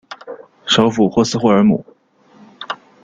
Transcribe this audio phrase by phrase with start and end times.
[0.65, 1.85] 首府霍斯霍尔姆。